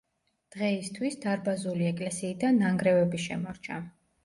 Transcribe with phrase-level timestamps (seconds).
[0.53, 3.81] დღეისთვის დარბაზული ეკლესიიდან ნანგრევები შემორჩა.